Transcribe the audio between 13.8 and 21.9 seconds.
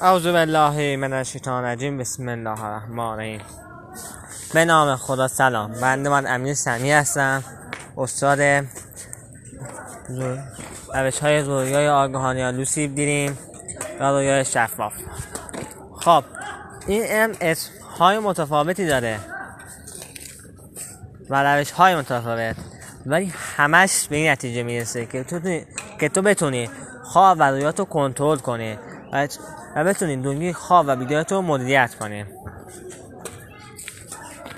و رویای شفاف. خب این ام های متفاوتی داره و روش